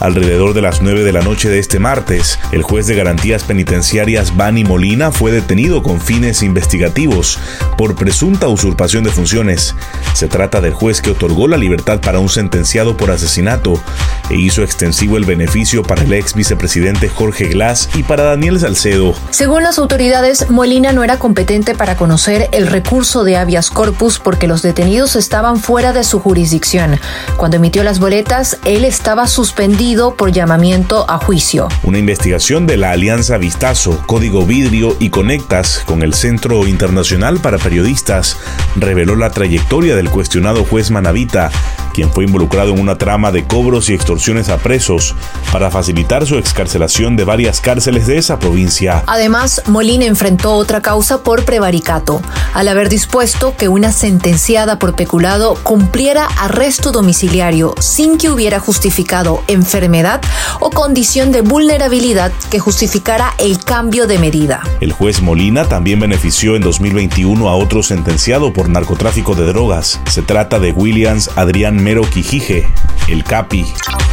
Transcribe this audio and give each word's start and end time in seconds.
Alrededor 0.00 0.54
de 0.54 0.62
las 0.62 0.80
9 0.80 1.04
de 1.04 1.12
la 1.12 1.20
noche 1.20 1.50
de 1.50 1.58
este 1.58 1.78
martes, 1.78 2.38
el 2.52 2.62
juez 2.62 2.86
de 2.86 2.96
garantías 2.96 3.42
penitenciarias 3.42 4.34
Bani 4.34 4.64
Molina 4.64 5.12
fue 5.12 5.30
detenido 5.30 5.82
con 5.82 6.00
fines 6.00 6.42
investigativos 6.42 7.38
por 7.76 7.96
presunta 7.96 8.48
usurpación 8.48 9.04
de 9.04 9.10
funciones. 9.10 9.74
Se 10.14 10.26
trata 10.26 10.62
del 10.62 10.72
juez 10.72 11.02
que 11.02 11.10
otorgó 11.10 11.48
la 11.48 11.58
libertad 11.58 12.00
para 12.00 12.18
un 12.18 12.30
sentenciado 12.30 12.96
por 12.96 13.10
asesinato 13.10 13.74
e 14.30 14.36
hizo 14.36 14.62
extensivo 14.62 15.18
el 15.18 15.26
beneficio 15.26 15.82
para 15.82 16.02
el 16.02 16.14
ex 16.14 16.32
vicepresidente 16.32 17.10
Jorge 17.10 17.48
Glass 17.48 17.90
y 17.94 18.02
para 18.02 18.22
Daniel 18.22 18.58
Salcedo. 18.58 19.14
Según 19.28 19.64
las 19.64 19.78
autoridades, 19.78 20.48
Molina 20.48 20.92
no 20.92 21.04
era 21.04 21.18
competente 21.18 21.74
para 21.74 21.96
conocer 21.96 22.48
el 22.52 22.68
recurso 22.68 23.22
de 23.22 23.36
habeas 23.36 23.68
corpus 23.68 24.18
porque 24.18 24.46
los 24.46 24.62
detenidos 24.62 25.14
estaban 25.14 25.58
fuera 25.58 25.92
de 25.92 26.04
su 26.04 26.20
jurisdicción. 26.20 26.98
Cuando 27.36 27.58
emitió 27.58 27.84
las 27.84 27.98
boletas, 27.98 28.56
él 28.64 28.86
estaba 28.86 29.26
suspendido 29.26 29.89
por 29.90 30.30
llamamiento 30.30 31.04
a 31.08 31.18
juicio. 31.18 31.66
Una 31.82 31.98
investigación 31.98 32.64
de 32.64 32.76
la 32.76 32.92
Alianza 32.92 33.38
Vistazo, 33.38 34.00
Código 34.06 34.46
Vidrio 34.46 34.96
y 35.00 35.10
Conectas 35.10 35.82
con 35.84 36.02
el 36.02 36.14
Centro 36.14 36.68
Internacional 36.68 37.40
para 37.40 37.58
Periodistas 37.58 38.36
reveló 38.76 39.16
la 39.16 39.30
trayectoria 39.30 39.96
del 39.96 40.08
cuestionado 40.08 40.64
juez 40.64 40.92
Manavita 40.92 41.50
quien 41.92 42.10
fue 42.10 42.24
involucrado 42.24 42.72
en 42.72 42.80
una 42.80 42.96
trama 42.96 43.32
de 43.32 43.44
cobros 43.44 43.90
y 43.90 43.94
extorsiones 43.94 44.48
a 44.48 44.58
presos 44.58 45.14
para 45.52 45.70
facilitar 45.70 46.26
su 46.26 46.36
excarcelación 46.36 47.16
de 47.16 47.24
varias 47.24 47.60
cárceles 47.60 48.06
de 48.06 48.18
esa 48.18 48.38
provincia. 48.38 49.02
Además, 49.06 49.62
Molina 49.66 50.04
enfrentó 50.04 50.54
otra 50.54 50.80
causa 50.80 51.22
por 51.22 51.44
prevaricato, 51.44 52.22
al 52.54 52.68
haber 52.68 52.88
dispuesto 52.88 53.56
que 53.56 53.68
una 53.68 53.92
sentenciada 53.92 54.78
por 54.78 54.94
peculado 54.94 55.54
cumpliera 55.62 56.26
arresto 56.38 56.92
domiciliario 56.92 57.74
sin 57.80 58.18
que 58.18 58.30
hubiera 58.30 58.60
justificado 58.60 59.42
enfermedad 59.46 60.20
o 60.60 60.70
condición 60.70 61.32
de 61.32 61.42
vulnerabilidad 61.42 62.32
que 62.50 62.58
justificara 62.58 63.34
el 63.38 63.62
cambio 63.64 64.06
de 64.06 64.18
medida. 64.18 64.62
El 64.80 64.92
juez 64.92 65.22
Molina 65.22 65.64
también 65.64 66.00
benefició 66.00 66.56
en 66.56 66.62
2021 66.62 67.48
a 67.48 67.54
otro 67.54 67.82
sentenciado 67.82 68.52
por 68.52 68.68
narcotráfico 68.68 69.34
de 69.34 69.46
drogas. 69.46 70.00
Se 70.08 70.22
trata 70.22 70.58
de 70.58 70.72
Williams 70.72 71.30
Adrián 71.36 71.79
Mero 71.80 72.02
Quijije, 72.02 72.68
el 73.08 73.24
CAPI. 73.24 73.64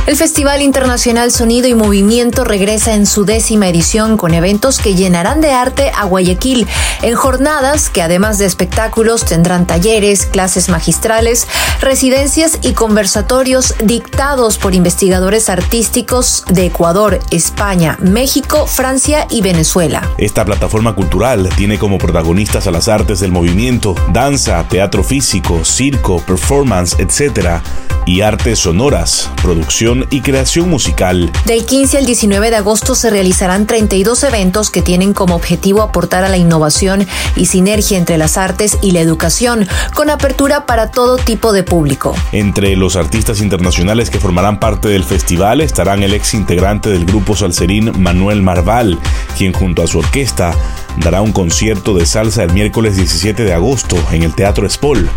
El 0.07 0.15
Festival 0.15 0.61
Internacional 0.61 1.33
Sonido 1.33 1.67
y 1.67 1.75
Movimiento 1.75 2.45
regresa 2.45 2.93
en 2.93 3.05
su 3.05 3.25
décima 3.25 3.67
edición 3.67 4.15
con 4.15 4.33
eventos 4.33 4.79
que 4.79 4.95
llenarán 4.95 5.41
de 5.41 5.51
arte 5.51 5.91
a 5.93 6.05
Guayaquil 6.05 6.65
en 7.01 7.13
jornadas 7.13 7.89
que 7.89 8.01
además 8.01 8.37
de 8.37 8.45
espectáculos 8.45 9.25
tendrán 9.25 9.67
talleres, 9.67 10.25
clases 10.25 10.69
magistrales, 10.69 11.45
residencias 11.81 12.57
y 12.61 12.71
conversatorios 12.71 13.75
dictados 13.83 14.57
por 14.57 14.75
investigadores 14.75 15.49
artísticos 15.49 16.45
de 16.49 16.67
Ecuador, 16.67 17.19
España, 17.29 17.97
México, 17.99 18.65
Francia 18.65 19.27
y 19.29 19.41
Venezuela. 19.41 20.09
Esta 20.17 20.45
plataforma 20.45 20.95
cultural 20.95 21.49
tiene 21.57 21.77
como 21.77 21.97
protagonistas 21.97 22.65
a 22.65 22.71
las 22.71 22.87
artes 22.87 23.19
del 23.19 23.33
movimiento, 23.33 23.93
danza, 24.13 24.65
teatro 24.69 25.03
físico, 25.03 25.65
circo, 25.65 26.21
performance, 26.21 26.97
etc 26.97 27.59
y 28.07 28.21
artes 28.21 28.59
sonoras, 28.59 29.29
producción 29.43 29.96
y 30.09 30.21
creación 30.21 30.69
musical. 30.69 31.31
Del 31.45 31.65
15 31.65 31.97
al 31.97 32.05
19 32.05 32.49
de 32.49 32.55
agosto 32.57 32.95
se 32.95 33.09
realizarán 33.09 33.65
32 33.65 34.23
eventos 34.23 34.69
que 34.69 34.81
tienen 34.81 35.13
como 35.13 35.35
objetivo 35.35 35.81
aportar 35.81 36.23
a 36.23 36.29
la 36.29 36.37
innovación 36.37 37.07
y 37.35 37.45
sinergia 37.45 37.97
entre 37.97 38.17
las 38.17 38.37
artes 38.37 38.77
y 38.81 38.91
la 38.91 38.99
educación, 38.99 39.67
con 39.93 40.09
apertura 40.09 40.65
para 40.65 40.91
todo 40.91 41.17
tipo 41.17 41.53
de 41.53 41.63
público. 41.63 42.15
Entre 42.31 42.75
los 42.75 42.95
artistas 42.95 43.41
internacionales 43.41 44.09
que 44.09 44.19
formarán 44.19 44.59
parte 44.59 44.89
del 44.89 45.03
festival 45.03 45.61
estarán 45.61 46.03
el 46.03 46.13
ex 46.13 46.33
integrante 46.33 46.89
del 46.89 47.05
grupo 47.05 47.35
salserín 47.35 47.91
Manuel 47.97 48.41
Marval, 48.41 48.99
quien 49.37 49.53
junto 49.53 49.83
a 49.83 49.87
su 49.87 49.99
orquesta 49.99 50.53
dará 50.97 51.21
un 51.21 51.31
concierto 51.31 51.93
de 51.93 52.05
salsa 52.05 52.43
el 52.43 52.53
miércoles 52.53 52.95
17 52.95 53.43
de 53.43 53.53
agosto 53.53 53.97
en 54.11 54.23
el 54.23 54.33
Teatro 54.33 54.65
Espol 54.65 55.09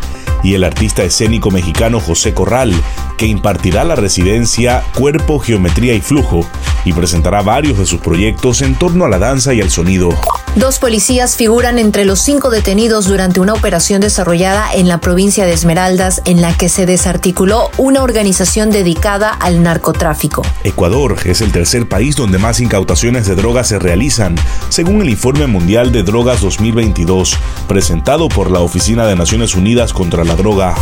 y 0.42 0.54
el 0.54 0.64
artista 0.64 1.02
escénico 1.02 1.50
mexicano 1.50 2.00
José 2.00 2.34
Corral, 2.34 2.74
que 3.16 3.26
impartirá 3.26 3.84
la 3.84 3.96
residencia 3.96 4.82
Cuerpo, 4.96 5.38
Geometría 5.38 5.94
y 5.94 6.00
Flujo 6.00 6.46
y 6.84 6.92
presentará 6.92 7.42
varios 7.42 7.78
de 7.78 7.86
sus 7.86 8.00
proyectos 8.00 8.62
en 8.62 8.74
torno 8.74 9.04
a 9.04 9.08
la 9.08 9.18
danza 9.18 9.54
y 9.54 9.60
al 9.60 9.70
sonido. 9.70 10.10
Dos 10.56 10.80
policías 10.80 11.36
figuran 11.36 11.78
entre 11.78 12.04
los 12.04 12.18
cinco 12.18 12.50
detenidos 12.50 13.06
durante 13.06 13.38
una 13.38 13.52
operación 13.52 14.00
desarrollada 14.00 14.72
en 14.74 14.88
la 14.88 14.98
provincia 14.98 15.46
de 15.46 15.52
Esmeraldas 15.52 16.22
en 16.24 16.42
la 16.42 16.56
que 16.56 16.68
se 16.68 16.86
desarticuló 16.86 17.70
una 17.78 18.02
organización 18.02 18.72
dedicada 18.72 19.30
al 19.30 19.62
narcotráfico. 19.62 20.42
Ecuador 20.64 21.16
es 21.24 21.40
el 21.40 21.52
tercer 21.52 21.88
país 21.88 22.16
donde 22.16 22.38
más 22.38 22.58
incautaciones 22.58 23.28
de 23.28 23.36
drogas 23.36 23.68
se 23.68 23.78
realizan, 23.78 24.34
según 24.70 25.02
el 25.02 25.10
Informe 25.10 25.46
Mundial 25.46 25.92
de 25.92 26.02
Drogas 26.02 26.40
2022, 26.40 27.36
presentado 27.68 28.28
por 28.28 28.50
la 28.50 28.58
Oficina 28.58 29.06
de 29.06 29.14
Naciones 29.14 29.54
Unidas 29.54 29.92
contra 29.92 30.24
la 30.24 30.34
Droga. 30.34 30.74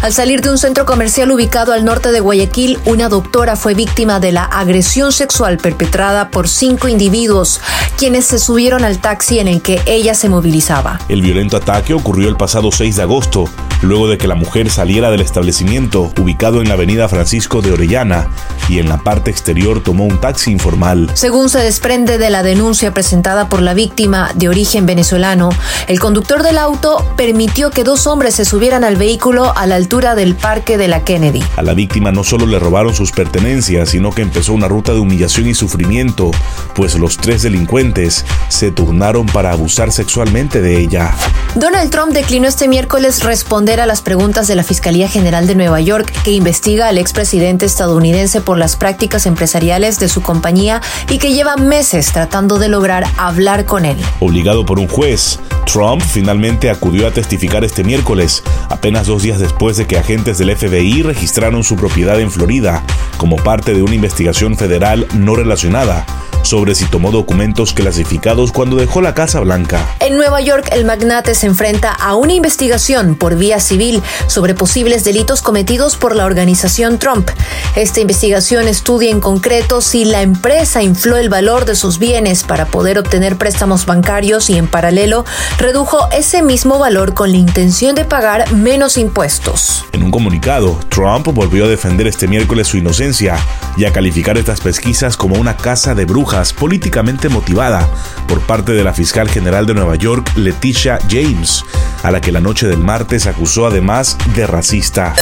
Al 0.00 0.12
salir 0.12 0.42
de 0.42 0.50
un 0.50 0.58
centro 0.58 0.86
comercial 0.86 1.32
ubicado 1.32 1.72
al 1.72 1.84
norte 1.84 2.12
de 2.12 2.20
Guayaquil, 2.20 2.78
una 2.84 3.08
doctora 3.08 3.56
fue 3.56 3.74
víctima 3.74 4.20
de 4.20 4.30
la 4.30 4.44
agresión 4.44 5.10
sexual 5.10 5.58
perpetrada 5.58 6.30
por 6.30 6.48
cinco 6.48 6.86
individuos, 6.86 7.60
quienes 7.98 8.24
se 8.24 8.38
subieron 8.38 8.84
al 8.84 9.00
taxi 9.00 9.40
en 9.40 9.48
el 9.48 9.60
que 9.60 9.82
ella 9.86 10.14
se 10.14 10.28
movilizaba. 10.28 11.00
El 11.08 11.20
violento 11.20 11.56
ataque 11.56 11.94
ocurrió 11.94 12.28
el 12.28 12.36
pasado 12.36 12.70
6 12.70 12.94
de 12.94 13.02
agosto, 13.02 13.46
luego 13.82 14.06
de 14.06 14.18
que 14.18 14.28
la 14.28 14.36
mujer 14.36 14.70
saliera 14.70 15.10
del 15.10 15.20
establecimiento 15.20 16.12
ubicado 16.16 16.62
en 16.62 16.68
la 16.68 16.74
avenida 16.74 17.08
Francisco 17.08 17.60
de 17.60 17.72
Orellana 17.72 18.28
y 18.68 18.78
en 18.78 18.88
la 18.88 18.98
parte 18.98 19.30
exterior 19.30 19.82
tomó 19.82 20.04
un 20.04 20.20
taxi 20.20 20.50
informal. 20.50 21.10
Según 21.14 21.48
se 21.48 21.58
desprende 21.58 22.18
de 22.18 22.30
la 22.30 22.42
denuncia 22.42 22.92
presentada 22.92 23.48
por 23.48 23.62
la 23.62 23.74
víctima 23.74 24.30
de 24.34 24.48
origen 24.48 24.86
venezolano, 24.86 25.50
el 25.86 26.00
conductor 26.00 26.42
del 26.42 26.58
auto 26.58 27.04
permitió 27.16 27.70
que 27.70 27.84
dos 27.84 28.06
hombres 28.06 28.34
se 28.34 28.44
subieran 28.44 28.84
al 28.84 28.96
vehículo 28.96 29.52
a 29.56 29.66
la 29.66 29.76
altura 29.76 30.14
del 30.14 30.34
parque 30.34 30.76
de 30.76 30.88
la 30.88 31.04
Kennedy. 31.04 31.42
A 31.56 31.62
la 31.62 31.74
víctima 31.74 32.12
no 32.12 32.24
solo 32.24 32.46
le 32.46 32.58
robaron 32.58 32.94
sus 32.94 33.12
pertenencias, 33.12 33.90
sino 33.90 34.10
que 34.12 34.22
empezó 34.22 34.52
una 34.52 34.68
ruta 34.68 34.92
de 34.92 35.00
humillación 35.00 35.48
y 35.48 35.54
sufrimiento, 35.54 36.30
pues 36.74 36.94
los 36.94 37.16
tres 37.16 37.42
delincuentes 37.42 38.24
se 38.48 38.70
turnaron 38.70 39.26
para 39.26 39.52
abusar 39.52 39.92
sexualmente 39.92 40.60
de 40.60 40.78
ella. 40.78 41.14
Donald 41.54 41.90
Trump 41.90 42.12
declinó 42.12 42.46
este 42.46 42.68
miércoles 42.68 43.22
responder 43.24 43.80
a 43.80 43.86
las 43.86 44.02
preguntas 44.02 44.46
de 44.48 44.54
la 44.54 44.62
Fiscalía 44.62 45.08
General 45.08 45.46
de 45.46 45.54
Nueva 45.54 45.80
York, 45.80 46.12
que 46.22 46.32
investiga 46.32 46.88
al 46.88 46.98
expresidente 46.98 47.66
estadounidense 47.66 48.40
por 48.40 48.57
las 48.58 48.76
prácticas 48.76 49.26
empresariales 49.26 49.98
de 49.98 50.08
su 50.08 50.22
compañía 50.22 50.80
y 51.08 51.18
que 51.18 51.32
lleva 51.32 51.56
meses 51.56 52.12
tratando 52.12 52.58
de 52.58 52.68
lograr 52.68 53.04
hablar 53.16 53.64
con 53.64 53.84
él. 53.84 53.96
Obligado 54.20 54.66
por 54.66 54.78
un 54.78 54.88
juez, 54.88 55.38
Trump 55.70 56.02
finalmente 56.02 56.70
acudió 56.70 57.06
a 57.06 57.10
testificar 57.10 57.64
este 57.64 57.84
miércoles, 57.84 58.42
apenas 58.68 59.06
dos 59.06 59.22
días 59.22 59.38
después 59.38 59.76
de 59.76 59.86
que 59.86 59.98
agentes 59.98 60.38
del 60.38 60.56
FBI 60.56 61.02
registraron 61.02 61.64
su 61.64 61.76
propiedad 61.76 62.20
en 62.20 62.30
Florida 62.30 62.82
como 63.16 63.36
parte 63.36 63.74
de 63.74 63.82
una 63.82 63.94
investigación 63.94 64.56
federal 64.56 65.06
no 65.14 65.36
relacionada 65.36 66.06
sobre 66.42 66.74
si 66.74 66.84
tomó 66.86 67.10
documentos 67.10 67.72
clasificados 67.72 68.52
cuando 68.52 68.76
dejó 68.76 69.00
la 69.00 69.14
Casa 69.14 69.40
Blanca. 69.40 69.94
En 70.00 70.16
Nueva 70.16 70.40
York, 70.40 70.68
el 70.72 70.84
magnate 70.84 71.34
se 71.34 71.46
enfrenta 71.46 71.92
a 71.92 72.14
una 72.14 72.32
investigación 72.32 73.14
por 73.14 73.36
vía 73.36 73.60
civil 73.60 74.02
sobre 74.26 74.54
posibles 74.54 75.04
delitos 75.04 75.42
cometidos 75.42 75.96
por 75.96 76.16
la 76.16 76.24
organización 76.24 76.98
Trump. 76.98 77.30
Esta 77.76 78.00
investigación 78.00 78.68
estudia 78.68 79.10
en 79.10 79.20
concreto 79.20 79.80
si 79.80 80.04
la 80.04 80.22
empresa 80.22 80.82
infló 80.82 81.16
el 81.16 81.28
valor 81.28 81.64
de 81.64 81.74
sus 81.74 81.98
bienes 81.98 82.44
para 82.44 82.66
poder 82.66 82.98
obtener 82.98 83.36
préstamos 83.36 83.86
bancarios 83.86 84.50
y 84.50 84.56
en 84.56 84.68
paralelo 84.68 85.24
redujo 85.58 86.08
ese 86.12 86.42
mismo 86.42 86.78
valor 86.78 87.14
con 87.14 87.30
la 87.30 87.38
intención 87.38 87.94
de 87.94 88.04
pagar 88.04 88.52
menos 88.52 88.96
impuestos. 88.98 89.84
En 89.92 90.02
un 90.02 90.10
comunicado, 90.10 90.78
Trump 90.88 91.26
volvió 91.28 91.64
a 91.64 91.68
defender 91.68 92.06
este 92.06 92.28
miércoles 92.28 92.68
su 92.68 92.76
inocencia 92.76 93.36
y 93.76 93.84
a 93.84 93.92
calificar 93.92 94.38
estas 94.38 94.60
pesquisas 94.60 95.16
como 95.16 95.36
una 95.36 95.56
casa 95.56 95.94
de 95.94 96.04
brujas 96.28 96.52
políticamente 96.52 97.30
motivada 97.30 97.88
por 98.26 98.42
parte 98.42 98.72
de 98.72 98.84
la 98.84 98.92
fiscal 98.92 99.30
general 99.30 99.64
de 99.64 99.72
Nueva 99.72 99.96
York, 99.96 100.30
Leticia 100.36 100.98
James, 101.08 101.64
a 102.02 102.10
la 102.10 102.20
que 102.20 102.32
la 102.32 102.40
noche 102.40 102.66
del 102.66 102.80
martes 102.80 103.26
acusó 103.26 103.66
además 103.66 104.18
de 104.34 104.46
racista. 104.46 105.14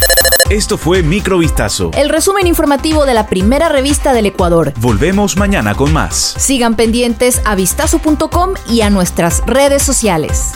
Esto 0.50 0.76
fue 0.76 1.05
Microvistazo. 1.05 1.93
El 1.97 2.08
resumen 2.08 2.49
informativo 2.49 3.06
de 3.06 3.14
la 3.14 3.29
primera 3.29 3.69
revista 3.69 4.12
del 4.12 4.26
Ecuador. 4.26 4.73
Volvemos 4.81 5.37
mañana 5.37 5.76
con 5.76 5.93
más. 5.93 6.35
Sigan 6.38 6.75
pendientes 6.75 7.41
a 7.44 7.55
vistazo.com 7.55 8.55
y 8.69 8.81
a 8.81 8.91
nuestras 8.91 9.43
redes 9.47 9.85
sociales. 9.85 10.55